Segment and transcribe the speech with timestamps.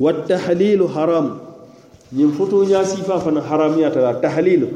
[0.00, 1.26] والتحليل حرام
[2.16, 4.68] ñiŋ futuuñaa siifaa fana haramiyata la tahlilu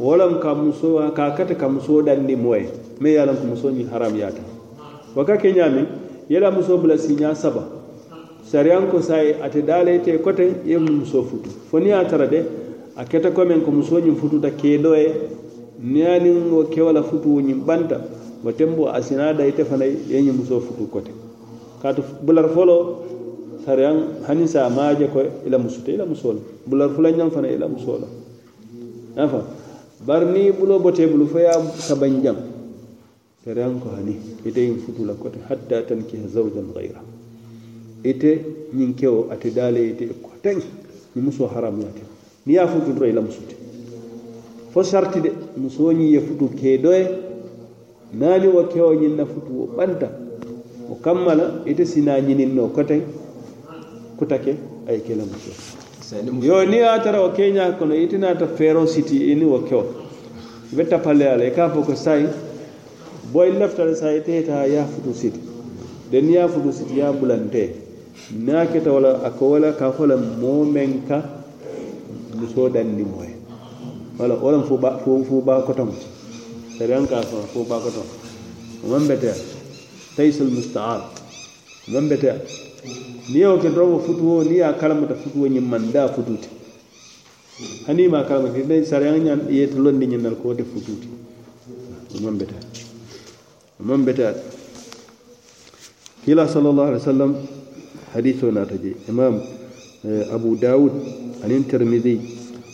[0.00, 2.64] wolam ka musoo ka kata ka musoo dandi moye
[3.00, 4.40] me ye a loŋ ko musoo ñiŋ haramiyata
[5.16, 5.86] wo ka ke ñaamiŋ
[6.30, 7.62] ye la musoo bula siiñaa saba
[8.50, 12.26] sariyaŋ ko sayi ate daala ite koteŋ ye musoo futu fo niŋ ye a tara
[12.26, 12.40] de
[12.96, 15.12] a keta komeŋ ko musoo ñiŋ fututa keedoo ye
[15.84, 18.00] niŋ ye niŋ wo kewo la futuwo ñiŋ banta
[18.44, 21.14] wo tembo a sinaa da ite fana ye ñiŋ musoo futu koteŋ
[21.84, 23.04] kaatu bular folo
[23.68, 28.00] sariyaŋ hani sa maaje ko ila musuta ila musoo la bular fulanjaŋ fana ila musoo
[28.00, 28.08] la
[29.20, 29.40] afa
[30.06, 32.36] bari niŋ buloo botee bulu fo ye a sabanjaŋ
[33.44, 34.16] sariyaŋ ko hani
[34.48, 37.04] ite yiŋ futu la kote hatta tankiha zawjan gayra
[38.00, 38.32] ite
[38.72, 40.56] ñiŋ kewo ate daale ite koteŋ
[41.14, 42.00] ni musoo haramuyaate
[42.48, 43.56] niŋ ye a futu doro ila musute.
[44.72, 45.30] Fo sarti de
[45.60, 47.04] musoo ñiŋ ye futu kee doye
[48.16, 50.08] naani wo kewo ñiŋ na futu wo ɓanta
[50.90, 53.00] o kamma la ite sina ñininno koteŋ
[54.18, 54.56] kutake
[54.88, 55.14] ay ke.
[55.14, 55.50] La muso
[56.42, 59.84] yo ni a tara o keña kono ite naata feero siti ini wo kewo
[60.72, 62.26] be tapaleya ala e ka fo ko say
[63.32, 65.40] boy laftale sa ite ta ya futu siti.
[66.10, 67.74] Den ya futu siti ya bulante.
[68.36, 71.22] Na keta wala ako wala ka fola momen ka
[72.36, 73.34] muso dandi moye.
[74.18, 75.90] Wala wo lam fo ba kotoŋ
[76.78, 78.06] sariyan ka fo ba kotom
[78.82, 79.34] o maŋ beteya
[80.16, 81.00] taysul musta'an
[81.88, 82.32] man bete
[83.32, 86.48] ni yo ke doromo futuwo ni ya kalamata futuwo ñiŋ man da fututi
[87.86, 91.08] hani ma kalamata ite sariyaŋ ñan yete londi ñinnal ko wote fututi
[92.22, 92.54] man bete
[93.80, 94.26] man bete
[96.24, 97.32] kila sallallahu alaihi wasallam
[98.14, 99.40] haditho nata je imam
[100.32, 100.92] abu daud
[101.44, 102.20] anin tirmidhi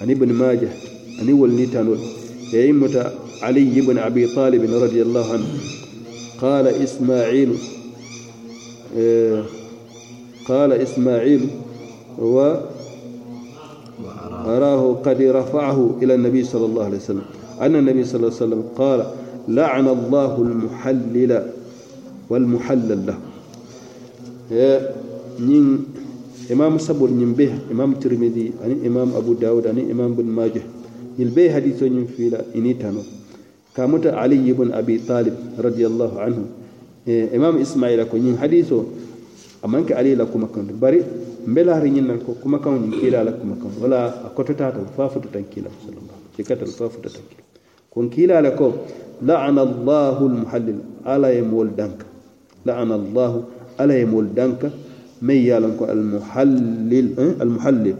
[0.00, 0.72] ani ibn majah
[1.20, 1.98] ani wolni tanol
[2.52, 5.50] e immata ali ibn abi talib radiyallahu anhu
[6.40, 7.52] qala isma'il
[10.46, 11.48] قال إسماعيل
[12.22, 12.62] وأراه
[15.04, 17.22] قد رفعه إلى النبي صلى الله عليه وسلم.
[17.60, 19.06] أن النبي صلى الله عليه وسلم قال
[19.48, 21.42] لعن الله المحلل
[22.30, 23.18] والمحلل له.
[25.42, 25.84] نين
[26.52, 30.62] إمام سبور نين به إمام ترمذي أني إمام أبو داود أني إمام بن ماجه.
[31.18, 32.74] يلبي حديث نين فيلا إني
[33.76, 36.44] كامت علي بن أبي طالب رضي الله عنه
[37.08, 38.84] إيه إمام إسماعيل كن حديثه
[39.66, 41.02] amanke ali la kuma kan bari
[41.46, 44.80] mbela hari nyin nan ko kuma kan nyin kila la kuma kan wala akotota ta
[44.96, 47.42] fafuta tan kila sallallahu alaihi wasallam fafuta tan kila
[47.90, 48.66] kun kila la ko
[49.24, 52.06] la'ana allah al muhallil ala yamul danka
[52.68, 53.32] la'ana allah
[53.82, 54.70] ala yamul danka
[55.22, 57.06] may yalan ko al muhallil
[57.42, 57.96] al muhallil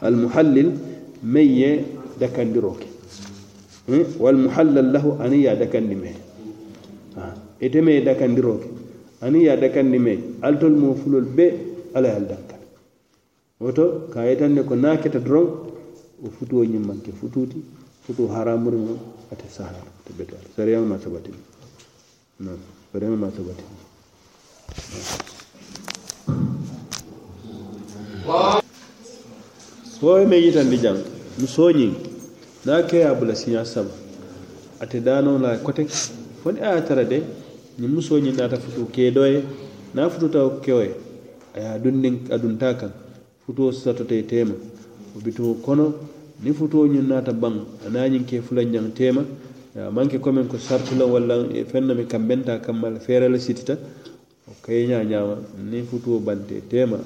[0.00, 0.68] al muhallil
[1.22, 1.84] may
[2.18, 2.88] dakandiroke
[3.88, 6.12] dakandiroke walmuhallal lahu ani ya dakandi me
[7.60, 8.64] ite me dakandiroke
[9.20, 11.52] ani ya dakandi me altol mo fulol be
[11.94, 12.60] ala yal dankal
[13.60, 15.68] woto ka yitanne ko naketa doron
[16.24, 17.60] o futuwo ñimmanke fututi
[18.06, 18.96] futu haramuri mo
[19.32, 21.38] ate sahla te beto sariyama ma sabatini
[22.40, 22.58] non
[22.92, 23.76] sariyama ma sabatini
[30.00, 31.00] sowe me yitandi jang
[31.38, 32.13] mi soñing
[32.64, 33.90] na keya bula siya sama.
[34.80, 35.84] Ate dano la kote
[36.42, 37.22] foni a tara de
[37.78, 39.44] ni muso ni nata futu ke doye
[39.94, 40.94] na futu ta kewe
[41.54, 42.92] aya dunnin adunta kan
[43.46, 44.54] futu sato te tema.
[45.16, 45.94] Obito kono
[46.42, 49.24] ni futu ni nata bang ananyin ke fulan jang tema.
[49.76, 53.76] Ya manke komen ko sartula walla e fenna mi kambenta kammal ferala sitita
[54.48, 55.36] o kayña ñama
[55.70, 56.98] ni futuo bante tema.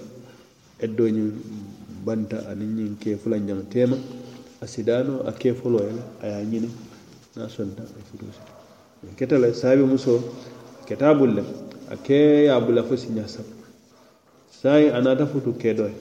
[0.80, 1.32] Eddo ñin
[2.04, 3.96] banta anin ñin ke fulan jang tema.
[4.60, 6.70] a sidano a kefolo ele a ye ñini
[7.36, 8.40] na sonta e a futusi
[9.10, 10.22] e keta la e saabi muso
[10.86, 11.42] keta bulle
[11.88, 13.54] a ke ya bula fo siña saba
[14.50, 15.94] sayi a nata futu kedoye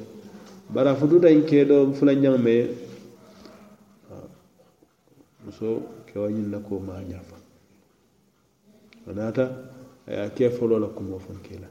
[0.69, 2.55] bara fututa in kedo fulanjaŋ me
[5.45, 7.35] muso kewa ñin na ko ma ñafa
[9.07, 9.43] a nata
[10.07, 11.67] a ye a ke folo la kumo fonke la.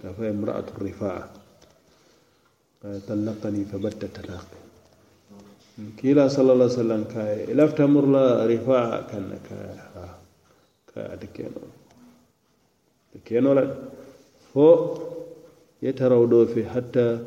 [0.00, 1.38] Ka fa imra'atu rifaa.
[2.82, 4.67] قال طلقني فبت تلاقي
[5.78, 9.58] kiila sallallahu alaihi wasallam ka i lafita muru la rifaa kanna ka
[10.90, 11.62] ka ate keno
[13.14, 13.64] ate keno la.
[14.50, 14.66] Fo
[15.80, 16.42] ye taraw do
[16.74, 17.22] hatta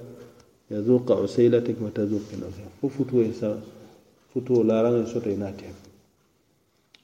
[0.69, 3.55] yazuqa usailatik wa tazuqi nafsa fo futuwo sa
[4.33, 5.75] futuwo laraŋ soto ina tem.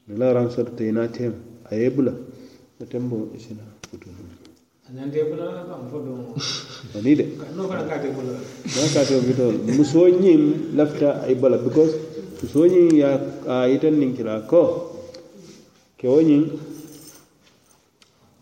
[0.07, 1.33] Ni laraŋ soto te ina tem
[1.71, 1.75] a
[2.85, 4.07] tembo isina futu.
[6.97, 7.23] anide
[8.75, 11.93] nakate bitol muso ñim lafta ay bala because
[12.41, 14.93] muso ñim ya a yitan ninkira ko.
[15.97, 16.21] Ke wo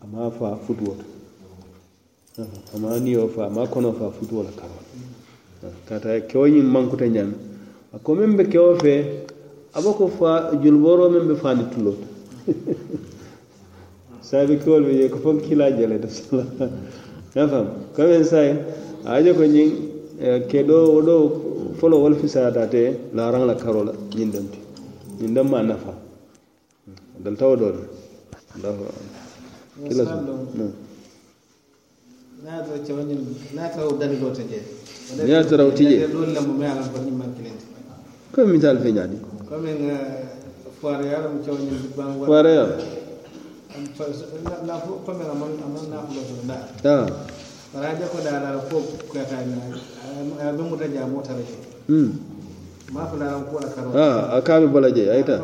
[0.04, 1.04] ama fa futuwoto
[2.74, 4.84] ama niyo fa ama kono fa futuwola karol
[5.88, 7.34] kata ke wo ñim mankuta ñami
[7.96, 8.94] ako meŋ be kewo fe
[9.72, 12.06] abo ko fa julboro meŋ be fani tuloto
[14.30, 16.44] saabikuwol ɓe je ko fof kila jele to sala.
[17.36, 17.66] Nafam.
[17.94, 18.56] Kamen say
[19.04, 19.70] aje ko ñin
[20.20, 24.58] eh, ke ɗo o folo wol fisata te laran la karola ñin ɗonti
[25.20, 25.92] ñin dem ma nafa
[27.22, 27.76] dal tawo ɗon
[28.56, 28.84] allahu
[29.88, 30.04] kila
[35.26, 36.06] ña taraw tije
[38.32, 39.16] comme misal feñaadi
[39.48, 39.70] comme
[40.80, 42.72] foire yaram
[47.74, 48.58] wara je ko daaral
[54.32, 55.42] a kaaɓe bola je ayta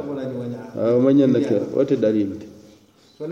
[1.05, 2.47] mañanna ke wote dalilde
[3.19, 3.27] so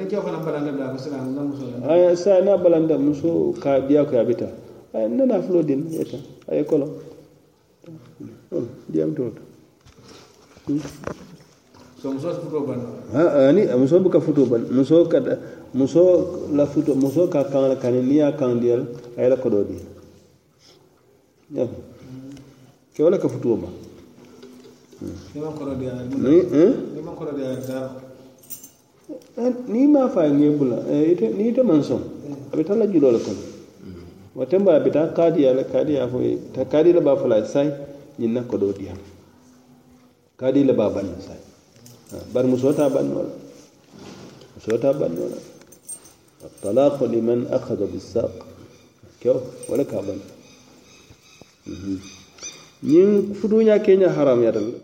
[2.17, 4.47] sa na balanda muso ka diya ko yaɓita
[4.95, 6.19] ay nana fulo din yeta
[6.51, 6.87] ay kolo
[8.89, 9.41] ndiyam toto
[13.49, 15.21] ani muso buka futo bal muso ka
[15.75, 18.87] muso la futo muso ka kan la kan ni kan diyal
[19.19, 19.77] ay la ko di.
[21.53, 21.67] Ya.
[22.95, 23.69] Ke wala ka futo ba
[26.65, 26.73] eh?
[29.37, 32.01] eh, ni ma fa ngi bula eh, ni ta man son
[32.53, 33.33] la julo la ko
[34.37, 36.17] watan ba bi ta kadiya la kadiya fo
[36.57, 37.69] ta kadi la ba fala sai
[38.17, 38.89] ni na ko do di
[40.41, 41.50] kadi la ba ban sai.
[42.34, 43.34] bari musoo taa bannoo la
[44.56, 45.40] musoo taa bannoo la
[46.46, 48.34] الطلاق لمن أخذ بالساق
[49.22, 50.20] كيو ولا كابن
[52.86, 54.78] نين فدوnya kenya haram ya dal